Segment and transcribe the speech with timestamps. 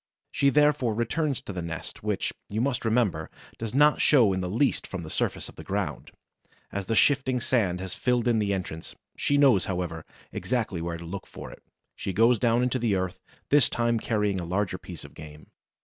[0.31, 4.49] She therefore returns to the nest, which, you must remember, does not show in the
[4.49, 6.09] least from the surface of the ground,
[6.71, 10.03] as the shifting sand has filled in the entrance; she knows, however,
[10.33, 11.61] exactly where to look for it;
[11.95, 13.19] she goes down into the earth,
[13.49, 15.51] this time carrying a larger piece of game.